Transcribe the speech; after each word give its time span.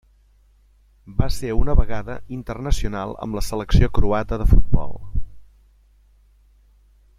Va 1.19 1.27
ser 1.35 1.51
una 1.57 1.75
vegada 1.79 2.15
internacional 2.37 3.13
amb 3.27 3.39
la 3.39 3.45
selecció 3.49 3.91
croata 3.99 4.41
de 4.43 4.49
futbol. 4.55 4.99